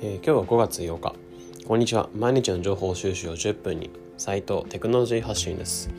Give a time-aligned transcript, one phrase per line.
[0.00, 1.16] え今日は5月8日。
[1.66, 2.08] こんにちは。
[2.14, 3.90] 毎日の情報収集を10分に。
[4.16, 5.90] 斉藤テクノロジー発信です。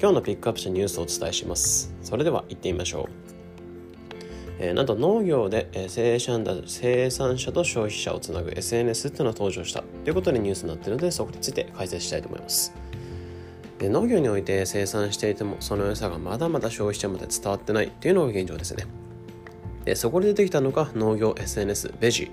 [0.00, 1.94] 今日のピックアップしたニュースをお伝えします。
[2.02, 3.06] それでは行ってみましょう。
[4.60, 9.82] えー、なんと農業で、生産生産者と消費者をつなぐ SNS っていうのが登場した。
[9.82, 12.72] ということでニュースになっているのでそこについて解説したいと思います。
[13.78, 18.86] で農業において生産していてもその良さがまだまだ消費者まで伝わってないっていうのが現状ですね。
[19.84, 22.30] でそこで出てきたのが農業 SNS ベジ。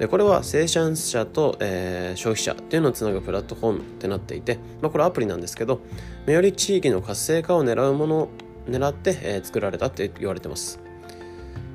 [0.00, 5.80] でこれは生産者と、えー、消費者っていうのをつなぐプラットフォームってなっていて、まあ、これアプリなんですけど
[6.26, 8.28] より地域の活性化を狙うものを
[8.66, 10.80] 狙って、えー、作られたって言われてます。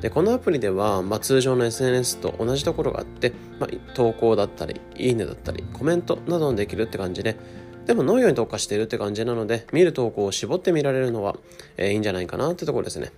[0.02, 7.38] でこのアプリでは、まあ、通常の SNS と同じところがあって、まあ、投稿だったりいいねだったりコメントなどもできるって感じで
[7.86, 11.38] でも農業に特化しているって感じなので見る投稿を絞って見られるのは、
[11.78, 13.12] えー、いいんじゃないかなってところですね。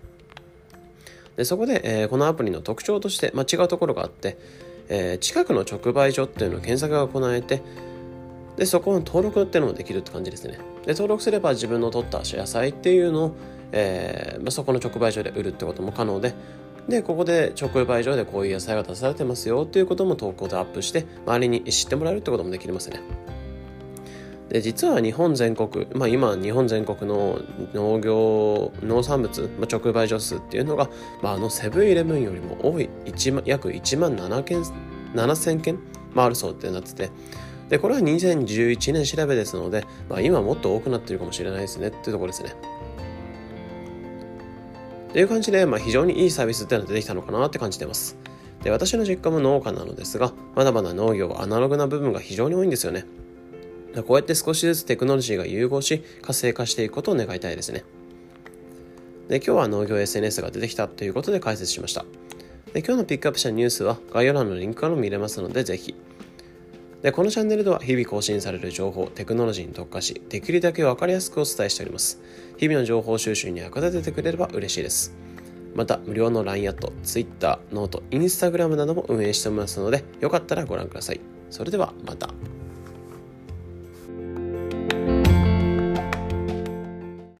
[1.38, 4.38] でそこで、えー、このアプリの特徴として、まあ、違うところがあって、
[4.90, 7.62] えー、近くの直売所っていうのを検索が行えて
[8.56, 10.60] でそこの登録っていうのもできるって感じですね。
[10.86, 13.36] で登録すれば自分の取った野菜っていうのを、
[13.72, 16.34] えーまあ、そこの直売所で売るってことも可能で
[16.88, 23.02] でここで直売所でこういう野菜が出されてますよっていうことも投稿でアップして周りに知ってもらえるってこともできますね。
[24.50, 27.42] で実は日本全国、まあ、今日本全国の
[27.74, 30.90] 農業農産物、まあ、直売所数っていうのが、
[31.22, 34.64] まあ、あのセブンイレブンよりも多い1万約1万7件
[35.14, 35.80] 7000件、
[36.14, 37.12] まあ、るそうってなってて
[37.70, 42.56] でこれは2011年調べですので、まあ、今もっと多くなってるかもしれないですねっていうところですね。
[45.12, 48.18] という感じで、まあ、非常にいいサービスっていうのが出てきたのかなって感じてます。
[48.64, 53.06] で私の実家も農家なのですがまだまだ農業はアナログな部分が非常に多いんですよね。
[54.04, 57.84] こうやって少しずつテクノロジーが融合し活性化していくことを願いたいですね。
[59.28, 62.06] で今日は農業 SNS が出てきたということで解説しました。
[62.74, 65.96] で今日のピックアップしたニュースは概要欄のリンクからも見れますのでぜひ。
[67.02, 72.20] でこのチャンネルでは日々更新される情報、テクノロジーに特化し、できるだけわかりやすくお伝えしております。
[72.58, 75.14] 日々の情報収集に役立ててくれれば嬉しいです。
[75.76, 81.22] また、無料の LINE@、Twitter、 note、Instagram なども運営しておりますので、よかったらご覧ください。
[81.52, 82.30] それではまた。
[84.08, 84.47] thank you